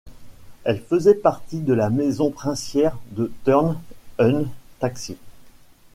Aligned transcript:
Elle 0.63 0.81
faisait 0.81 1.13
partie 1.13 1.59
de 1.59 1.75
la 1.75 1.91
maison 1.91 2.31
princière 2.31 2.97
de 3.11 3.31
Thurn 3.43 3.79
und 4.17 4.47
Taxis. 4.79 5.17